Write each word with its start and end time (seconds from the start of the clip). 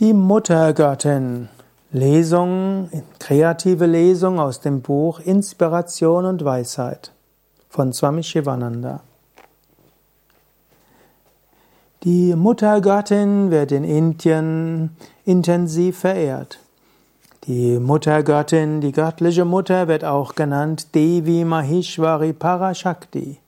Die 0.00 0.12
Muttergöttin. 0.12 1.48
Lesung, 1.90 2.88
kreative 3.18 3.86
Lesung 3.86 4.38
aus 4.38 4.60
dem 4.60 4.80
Buch 4.80 5.18
Inspiration 5.18 6.24
und 6.24 6.44
Weisheit 6.44 7.10
von 7.68 7.92
Swami 7.92 8.22
Shivananda. 8.22 9.00
Die 12.04 12.36
Muttergöttin 12.36 13.50
wird 13.50 13.72
in 13.72 13.82
Indien 13.82 14.96
intensiv 15.24 15.98
verehrt. 15.98 16.60
Die 17.48 17.80
Muttergöttin, 17.80 18.80
die 18.80 18.92
göttliche 18.92 19.44
Mutter, 19.44 19.88
wird 19.88 20.04
auch 20.04 20.36
genannt 20.36 20.94
Devi 20.94 21.44
Maheshwari 21.44 22.34
Parashakti. 22.34 23.40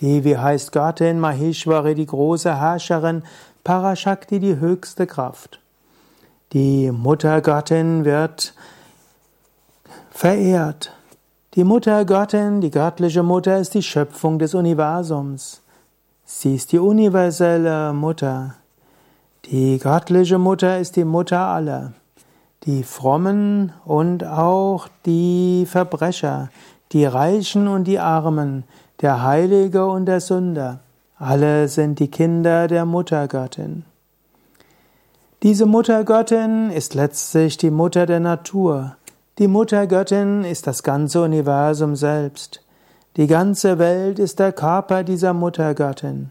Devi 0.00 0.32
heißt 0.32 0.72
Göttin, 0.72 1.20
Maheshwari 1.20 1.94
die 1.94 2.06
große 2.06 2.58
Herrscherin, 2.58 3.22
Parashakti 3.64 4.40
die 4.40 4.58
höchste 4.58 5.06
Kraft. 5.06 5.60
Die 6.52 6.90
Muttergöttin 6.90 8.04
wird 8.04 8.54
verehrt. 10.10 10.92
Die 11.54 11.62
Muttergöttin, 11.62 12.60
die 12.60 12.72
göttliche 12.72 13.22
Mutter, 13.22 13.58
ist 13.58 13.74
die 13.74 13.84
Schöpfung 13.84 14.40
des 14.40 14.54
Universums. 14.54 15.62
Sie 16.24 16.56
ist 16.56 16.72
die 16.72 16.80
universelle 16.80 17.92
Mutter. 17.92 18.56
Die 19.44 19.78
göttliche 19.78 20.38
Mutter 20.38 20.80
ist 20.80 20.96
die 20.96 21.04
Mutter 21.04 21.38
aller. 21.38 21.92
Die 22.64 22.82
Frommen 22.82 23.72
und 23.84 24.24
auch 24.24 24.88
die 25.06 25.66
Verbrecher, 25.68 26.50
die 26.90 27.04
Reichen 27.04 27.68
und 27.68 27.84
die 27.84 28.00
Armen, 28.00 28.64
der 29.00 29.22
Heilige 29.22 29.86
und 29.86 30.06
der 30.06 30.20
Sünder, 30.20 30.80
alle 31.16 31.68
sind 31.68 32.00
die 32.00 32.10
Kinder 32.10 32.66
der 32.66 32.86
Muttergöttin. 32.86 33.84
Diese 35.42 35.64
Muttergöttin 35.64 36.68
ist 36.68 36.92
letztlich 36.92 37.56
die 37.56 37.70
Mutter 37.70 38.04
der 38.04 38.20
Natur. 38.20 38.96
Die 39.38 39.48
Muttergöttin 39.48 40.44
ist 40.44 40.66
das 40.66 40.82
ganze 40.82 41.22
Universum 41.22 41.96
selbst. 41.96 42.62
Die 43.16 43.26
ganze 43.26 43.78
Welt 43.78 44.18
ist 44.18 44.38
der 44.38 44.52
Körper 44.52 45.02
dieser 45.02 45.32
Muttergöttin. 45.32 46.30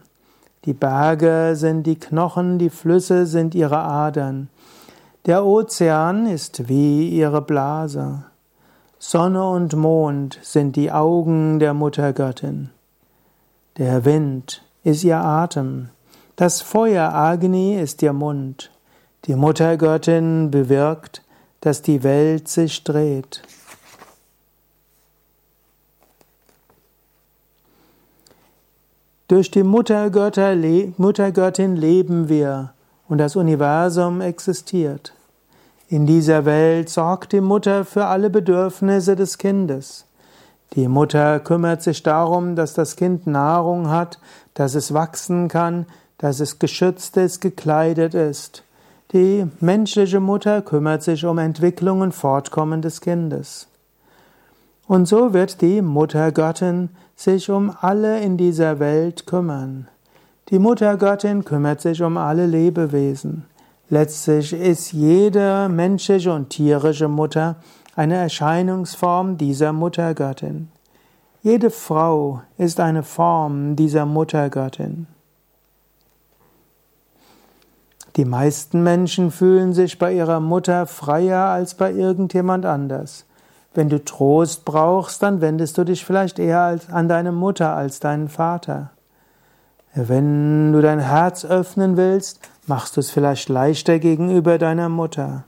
Die 0.64 0.74
Berge 0.74 1.56
sind 1.56 1.88
die 1.88 1.98
Knochen, 1.98 2.60
die 2.60 2.70
Flüsse 2.70 3.26
sind 3.26 3.56
ihre 3.56 3.78
Adern. 3.78 4.48
Der 5.26 5.44
Ozean 5.44 6.26
ist 6.26 6.68
wie 6.68 7.08
ihre 7.08 7.42
Blase. 7.42 8.22
Sonne 9.00 9.44
und 9.44 9.74
Mond 9.74 10.38
sind 10.40 10.76
die 10.76 10.92
Augen 10.92 11.58
der 11.58 11.74
Muttergöttin. 11.74 12.70
Der 13.76 14.04
Wind 14.04 14.62
ist 14.84 15.02
ihr 15.02 15.18
Atem. 15.18 15.88
Das 16.36 16.62
Feuer 16.62 17.12
Agni 17.12 17.74
ist 17.74 18.02
ihr 18.02 18.12
Mund. 18.12 18.70
Die 19.26 19.34
Muttergöttin 19.34 20.50
bewirkt, 20.50 21.22
dass 21.60 21.82
die 21.82 22.02
Welt 22.02 22.48
sich 22.48 22.82
dreht. 22.84 23.42
Durch 29.28 29.50
die 29.50 29.62
Muttergöttin 29.62 30.96
leben 31.76 32.28
wir 32.28 32.72
und 33.08 33.18
das 33.18 33.36
Universum 33.36 34.20
existiert. 34.22 35.12
In 35.88 36.06
dieser 36.06 36.44
Welt 36.46 36.88
sorgt 36.88 37.32
die 37.32 37.40
Mutter 37.40 37.84
für 37.84 38.06
alle 38.06 38.30
Bedürfnisse 38.30 39.16
des 39.16 39.38
Kindes. 39.38 40.06
Die 40.74 40.88
Mutter 40.88 41.40
kümmert 41.40 41.82
sich 41.82 42.02
darum, 42.02 42.56
dass 42.56 42.74
das 42.74 42.96
Kind 42.96 43.26
Nahrung 43.26 43.90
hat, 43.90 44.18
dass 44.54 44.74
es 44.74 44.94
wachsen 44.94 45.48
kann, 45.48 45.86
dass 46.18 46.40
es 46.40 46.58
geschützt 46.58 47.16
ist, 47.16 47.40
gekleidet 47.40 48.14
ist. 48.14 48.64
Die 49.12 49.44
menschliche 49.58 50.20
Mutter 50.20 50.62
kümmert 50.62 51.02
sich 51.02 51.24
um 51.24 51.38
Entwicklung 51.38 52.00
und 52.00 52.14
Fortkommen 52.14 52.80
des 52.80 53.00
Kindes. 53.00 53.66
Und 54.86 55.06
so 55.06 55.32
wird 55.32 55.60
die 55.62 55.82
Muttergöttin 55.82 56.90
sich 57.16 57.50
um 57.50 57.74
alle 57.80 58.20
in 58.20 58.36
dieser 58.36 58.78
Welt 58.78 59.26
kümmern. 59.26 59.88
Die 60.50 60.60
Muttergöttin 60.60 61.44
kümmert 61.44 61.80
sich 61.80 62.00
um 62.02 62.16
alle 62.16 62.46
Lebewesen. 62.46 63.46
Letztlich 63.88 64.52
ist 64.52 64.92
jede 64.92 65.68
menschliche 65.68 66.32
und 66.32 66.50
tierische 66.50 67.08
Mutter 67.08 67.56
eine 67.96 68.14
Erscheinungsform 68.14 69.36
dieser 69.36 69.72
Muttergöttin. 69.72 70.68
Jede 71.42 71.70
Frau 71.70 72.42
ist 72.58 72.78
eine 72.78 73.02
Form 73.02 73.74
dieser 73.74 74.06
Muttergöttin. 74.06 75.08
Die 78.20 78.26
meisten 78.26 78.82
Menschen 78.82 79.30
fühlen 79.30 79.72
sich 79.72 79.98
bei 79.98 80.12
ihrer 80.12 80.40
Mutter 80.40 80.84
freier 80.84 81.46
als 81.46 81.72
bei 81.72 81.90
irgendjemand 81.90 82.66
anders. 82.66 83.24
Wenn 83.72 83.88
du 83.88 84.04
Trost 84.04 84.66
brauchst, 84.66 85.22
dann 85.22 85.40
wendest 85.40 85.78
du 85.78 85.84
dich 85.84 86.04
vielleicht 86.04 86.38
eher 86.38 86.78
an 86.92 87.08
deine 87.08 87.32
Mutter 87.32 87.74
als 87.74 87.98
deinen 87.98 88.28
Vater. 88.28 88.90
Wenn 89.94 90.70
du 90.74 90.82
dein 90.82 90.98
Herz 90.98 91.46
öffnen 91.46 91.96
willst, 91.96 92.40
machst 92.66 92.98
du 92.98 93.00
es 93.00 93.10
vielleicht 93.10 93.48
leichter 93.48 93.98
gegenüber 93.98 94.58
deiner 94.58 94.90
Mutter. 94.90 95.44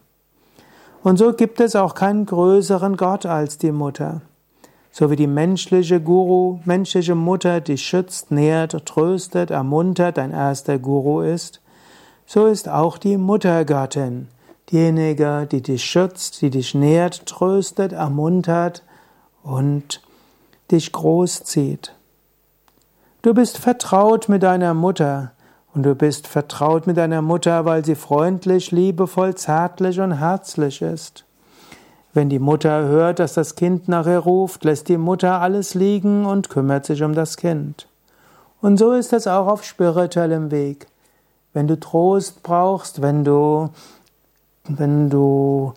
Und 1.02 1.18
so 1.18 1.34
gibt 1.34 1.60
es 1.60 1.76
auch 1.76 1.94
keinen 1.94 2.24
größeren 2.24 2.96
Gott 2.96 3.26
als 3.26 3.58
die 3.58 3.72
Mutter. 3.72 4.22
So 4.90 5.10
wie 5.10 5.16
die 5.16 5.26
menschliche 5.26 6.00
Guru, 6.00 6.60
menschliche 6.64 7.16
Mutter 7.16 7.60
dich 7.60 7.82
schützt, 7.82 8.30
nährt, 8.30 8.86
tröstet, 8.86 9.50
ermuntert, 9.50 10.16
dein 10.16 10.30
erster 10.30 10.78
Guru 10.78 11.20
ist, 11.20 11.61
so 12.32 12.46
ist 12.46 12.66
auch 12.66 12.96
die 12.96 13.18
Muttergattin 13.18 14.26
diejenige, 14.70 15.46
die 15.52 15.60
dich 15.60 15.84
schützt, 15.84 16.40
die 16.40 16.48
dich 16.48 16.74
nährt, 16.74 17.26
tröstet, 17.26 17.92
ermuntert 17.92 18.82
und 19.42 20.00
dich 20.70 20.92
großzieht. 20.92 21.94
Du 23.20 23.34
bist 23.34 23.58
vertraut 23.58 24.30
mit 24.30 24.44
deiner 24.44 24.72
Mutter 24.72 25.32
und 25.74 25.82
du 25.82 25.94
bist 25.94 26.26
vertraut 26.26 26.86
mit 26.86 26.96
deiner 26.96 27.20
Mutter, 27.20 27.66
weil 27.66 27.84
sie 27.84 27.96
freundlich, 27.96 28.70
liebevoll, 28.70 29.34
zärtlich 29.34 30.00
und 30.00 30.12
herzlich 30.12 30.80
ist. 30.80 31.26
Wenn 32.14 32.30
die 32.30 32.38
Mutter 32.38 32.84
hört, 32.84 33.18
dass 33.18 33.34
das 33.34 33.56
Kind 33.56 33.88
nach 33.88 34.06
ihr 34.06 34.20
ruft, 34.20 34.64
lässt 34.64 34.88
die 34.88 34.96
Mutter 34.96 35.42
alles 35.42 35.74
liegen 35.74 36.24
und 36.24 36.48
kümmert 36.48 36.86
sich 36.86 37.02
um 37.02 37.14
das 37.14 37.36
Kind. 37.36 37.88
Und 38.62 38.78
so 38.78 38.92
ist 38.92 39.12
es 39.12 39.26
auch 39.26 39.48
auf 39.48 39.64
spirituellem 39.64 40.50
Weg. 40.50 40.86
Wenn 41.52 41.66
du 41.66 41.78
Trost 41.78 42.42
brauchst, 42.42 43.02
wenn 43.02 43.24
du, 43.24 43.68
wenn 44.64 45.10
du 45.10 45.74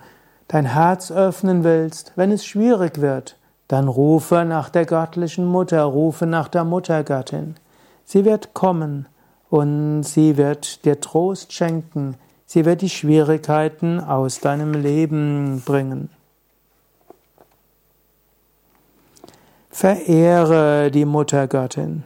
dein 0.47 0.65
Herz 0.65 1.11
öffnen 1.11 1.63
willst, 1.63 2.13
wenn 2.15 2.31
es 2.31 2.45
schwierig 2.45 3.01
wird, 3.01 3.37
dann 3.67 3.87
rufe 3.87 4.45
nach 4.45 4.69
der 4.69 4.85
göttlichen 4.85 5.45
Mutter, 5.45 5.83
rufe 5.83 6.25
nach 6.25 6.47
der 6.47 6.63
Muttergöttin. 6.63 7.55
Sie 8.05 8.23
wird 8.23 8.53
kommen 8.53 9.07
und 9.49 10.03
sie 10.03 10.37
wird 10.37 10.85
dir 10.85 11.01
Trost 11.01 11.51
schenken, 11.51 12.15
sie 12.45 12.65
wird 12.65 12.81
die 12.81 12.89
Schwierigkeiten 12.89 13.99
aus 13.99 14.39
deinem 14.39 14.73
Leben 14.73 15.63
bringen. 15.65 16.09
Verehre 19.71 20.89
die 20.89 21.03
Muttergöttin. 21.03 22.03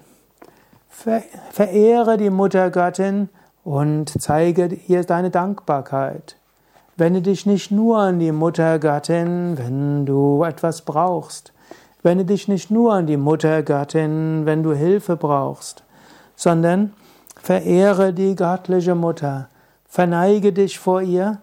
Verehre 1.51 2.17
die 2.17 2.31
Muttergöttin 2.31 3.29
und 3.69 4.11
zeige 4.19 4.65
ihr 4.87 5.03
deine 5.03 5.29
Dankbarkeit. 5.29 6.37
Wende 6.97 7.21
dich 7.21 7.45
nicht 7.45 7.69
nur 7.69 7.99
an 7.99 8.17
die 8.17 8.31
Muttergattin, 8.31 9.59
wenn 9.59 10.07
du 10.07 10.43
etwas 10.43 10.81
brauchst. 10.81 11.53
Wende 12.01 12.25
dich 12.25 12.47
nicht 12.47 12.71
nur 12.71 12.95
an 12.95 13.05
die 13.05 13.15
Muttergattin, 13.15 14.47
wenn 14.47 14.63
du 14.63 14.73
Hilfe 14.73 15.17
brauchst, 15.17 15.83
sondern 16.35 16.93
verehre 17.39 18.11
die 18.11 18.35
göttliche 18.35 18.95
Mutter, 18.95 19.49
verneige 19.87 20.51
dich 20.51 20.79
vor 20.79 21.03
ihr, 21.03 21.37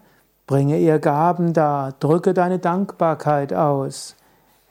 bringe 0.49 0.81
ihr 0.81 0.99
Gaben 0.99 1.53
dar, 1.53 1.95
drücke 2.01 2.35
deine 2.35 2.59
Dankbarkeit 2.59 3.55
aus. 3.55 4.17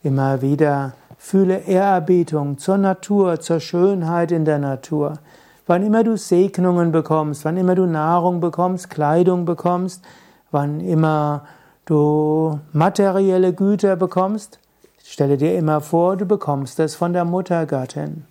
Immer 0.03 0.41
wieder 0.41 0.91
fühle 1.18 1.59
Ehrerbietung 1.59 2.57
zur 2.57 2.77
Natur, 2.77 3.39
zur 3.39 3.62
Schönheit 3.62 4.33
in 4.33 4.44
der 4.44 4.59
Natur. 4.59 5.19
Wann 5.67 5.83
immer 5.83 6.03
du 6.03 6.15
Segnungen 6.15 6.91
bekommst, 6.91 7.44
wann 7.44 7.57
immer 7.57 7.73
du 7.73 7.88
Nahrung 7.88 8.39
bekommst, 8.39 8.91
Kleidung 8.91 9.45
bekommst, 9.45 10.03
wann 10.51 10.79
immer 10.79 11.45
du 11.85 12.59
materielle 12.71 13.51
Güter 13.51 13.95
bekommst, 13.95 14.59
stelle 15.03 15.38
dir 15.38 15.57
immer 15.57 15.81
vor, 15.81 16.17
du 16.17 16.25
bekommst 16.25 16.79
es 16.79 16.95
von 16.95 17.13
der 17.13 17.25
Muttergöttin. 17.25 18.25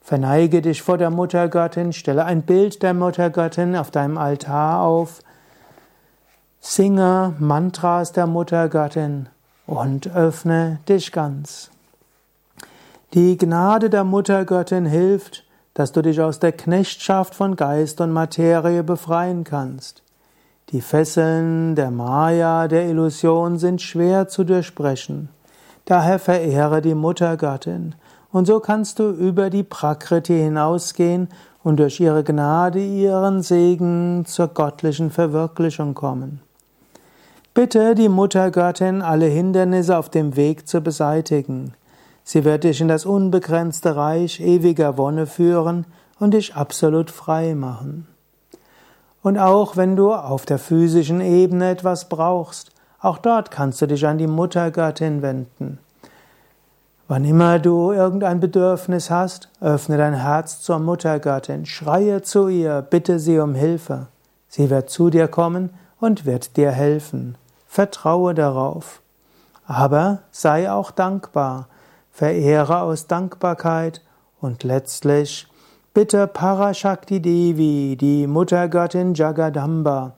Verneige 0.00 0.62
dich 0.62 0.82
vor 0.82 0.98
der 0.98 1.10
Muttergöttin, 1.10 1.92
stelle 1.92 2.24
ein 2.24 2.42
Bild 2.42 2.82
der 2.82 2.94
Muttergöttin 2.94 3.76
auf 3.76 3.90
deinem 3.90 4.16
Altar 4.16 4.82
auf, 4.82 5.20
singe 6.60 7.34
Mantras 7.40 8.12
der 8.12 8.26
Muttergöttin 8.26 9.28
und 9.66 10.14
öffne 10.14 10.78
dich 10.88 11.10
ganz. 11.10 11.70
Die 13.14 13.36
Gnade 13.36 13.90
der 13.90 14.04
Muttergöttin 14.04 14.86
hilft, 14.86 15.44
dass 15.78 15.92
du 15.92 16.02
dich 16.02 16.20
aus 16.20 16.40
der 16.40 16.50
Knechtschaft 16.50 17.36
von 17.36 17.54
Geist 17.54 18.00
und 18.00 18.10
Materie 18.10 18.82
befreien 18.82 19.44
kannst. 19.44 20.02
Die 20.70 20.80
Fesseln 20.80 21.76
der 21.76 21.92
Maya, 21.92 22.66
der 22.66 22.88
Illusion 22.88 23.58
sind 23.58 23.80
schwer 23.80 24.26
zu 24.26 24.42
durchbrechen. 24.42 25.28
Daher 25.84 26.18
verehre 26.18 26.82
die 26.82 26.96
Muttergattin. 26.96 27.94
Und 28.32 28.48
so 28.48 28.58
kannst 28.58 28.98
du 28.98 29.10
über 29.10 29.50
die 29.50 29.62
Prakriti 29.62 30.36
hinausgehen 30.36 31.28
und 31.62 31.78
durch 31.78 32.00
ihre 32.00 32.24
Gnade, 32.24 32.80
ihren 32.80 33.42
Segen 33.44 34.24
zur 34.26 34.48
göttlichen 34.48 35.12
Verwirklichung 35.12 35.94
kommen. 35.94 36.40
Bitte 37.54 37.94
die 37.94 38.08
Muttergöttin, 38.08 39.00
alle 39.00 39.26
Hindernisse 39.26 39.96
auf 39.96 40.08
dem 40.08 40.34
Weg 40.34 40.66
zu 40.66 40.80
beseitigen. 40.80 41.74
Sie 42.30 42.44
wird 42.44 42.64
dich 42.64 42.82
in 42.82 42.88
das 42.88 43.06
unbegrenzte 43.06 43.96
Reich 43.96 44.38
ewiger 44.38 44.98
Wonne 44.98 45.24
führen 45.26 45.86
und 46.20 46.34
dich 46.34 46.54
absolut 46.54 47.10
frei 47.10 47.54
machen. 47.54 48.06
Und 49.22 49.38
auch 49.38 49.78
wenn 49.78 49.96
du 49.96 50.12
auf 50.12 50.44
der 50.44 50.58
physischen 50.58 51.22
Ebene 51.22 51.70
etwas 51.70 52.10
brauchst, 52.10 52.70
auch 53.00 53.16
dort 53.16 53.50
kannst 53.50 53.80
du 53.80 53.86
dich 53.86 54.06
an 54.06 54.18
die 54.18 54.26
Muttergöttin 54.26 55.22
wenden. 55.22 55.78
Wann 57.06 57.24
immer 57.24 57.58
du 57.58 57.92
irgendein 57.92 58.40
Bedürfnis 58.40 59.10
hast, 59.10 59.48
öffne 59.62 59.96
dein 59.96 60.12
Herz 60.12 60.60
zur 60.60 60.80
Muttergöttin, 60.80 61.64
schreie 61.64 62.20
zu 62.20 62.48
ihr, 62.48 62.82
bitte 62.82 63.20
sie 63.20 63.38
um 63.38 63.54
Hilfe. 63.54 64.08
Sie 64.48 64.68
wird 64.68 64.90
zu 64.90 65.08
dir 65.08 65.28
kommen 65.28 65.70
und 65.98 66.26
wird 66.26 66.58
dir 66.58 66.72
helfen. 66.72 67.38
Vertraue 67.66 68.34
darauf. 68.34 69.00
Aber 69.66 70.18
sei 70.30 70.70
auch 70.70 70.90
dankbar, 70.90 71.68
verehre 72.18 72.80
aus 72.80 73.06
Dankbarkeit 73.06 74.02
und 74.40 74.64
letztlich 74.64 75.46
bitte 75.94 76.26
Parashakti 76.26 77.20
Devi, 77.22 77.96
die 77.96 78.26
Muttergöttin 78.26 79.14
Jagadamba, 79.14 80.16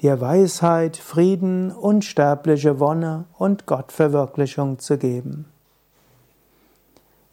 dir 0.00 0.18
Weisheit, 0.22 0.96
Frieden, 0.96 1.70
unsterbliche 1.70 2.80
Wonne 2.80 3.24
und 3.36 3.66
Gottverwirklichung 3.66 4.78
zu 4.78 4.96
geben. 4.96 5.44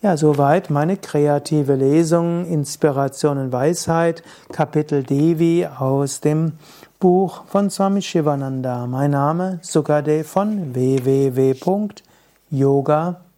Ja, 0.01 0.17
soweit 0.17 0.69
meine 0.69 0.97
kreative 0.97 1.75
Lesung 1.75 2.45
Inspiration 2.45 3.37
und 3.37 3.53
Weisheit, 3.53 4.21
Kapitel 4.51 5.03
Devi 5.03 5.65
aus 5.65 6.19
dem 6.19 6.53
Buch 6.99 7.45
von 7.45 7.69
Swami 7.69 8.01
Shivananda. 8.01 8.85
Mein 8.85 9.11
Name 9.11 9.59
Sukadev 9.61 10.27
von 10.27 10.73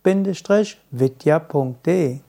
www.yoga-vidya.de 0.06 2.22